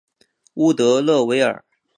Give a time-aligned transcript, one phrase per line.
[0.55, 1.63] 乌德勒维尔。